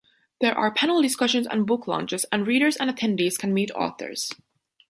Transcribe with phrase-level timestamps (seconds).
[0.39, 4.31] There are panel discussions and book launches and readers and attendees can meet authors.